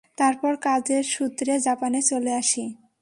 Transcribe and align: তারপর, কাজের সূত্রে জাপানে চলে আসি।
তারপর, 0.17 0.53
কাজের 0.61 1.03
সূত্রে 1.05 1.53
জাপানে 1.59 1.99
চলে 2.01 2.31
আসি। 2.33 2.63